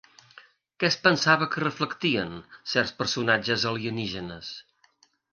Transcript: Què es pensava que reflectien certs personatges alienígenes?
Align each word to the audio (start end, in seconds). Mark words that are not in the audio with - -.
Què 0.83 0.87
es 0.91 0.95
pensava 1.01 1.47
que 1.55 1.59
reflectien 1.63 2.33
certs 2.71 2.93
personatges 3.01 3.67
alienígenes? 3.73 4.49